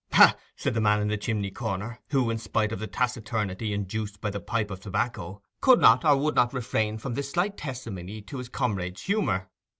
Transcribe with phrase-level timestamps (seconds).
[0.13, 2.87] 'Ha, ha, ha!' said the man in the chimney corner, who, in spite of the
[2.87, 7.29] taciturnity induced by the pipe of tobacco, could not or would not refrain from this
[7.29, 9.51] slight testimony to his comrade's humour.